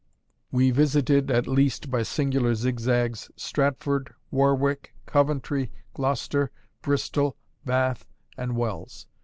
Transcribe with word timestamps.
We 0.51 0.71
visited 0.71 1.29
at 1.29 1.45
least, 1.45 1.91
by 1.91 2.01
singular 2.01 2.55
zigzags, 2.55 3.29
Stratford, 3.35 4.11
Warwick, 4.31 4.95
Coventry, 5.05 5.71
Gloucester, 5.93 6.49
Bristol, 6.81 7.37
Bath, 7.67 8.07
and 8.35 8.57
Wells. 8.57 9.05